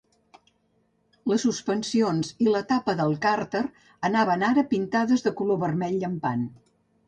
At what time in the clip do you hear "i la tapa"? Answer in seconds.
2.47-2.97